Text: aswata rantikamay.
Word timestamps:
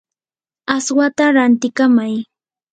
aswata 0.75 1.25
rantikamay. 1.35 2.15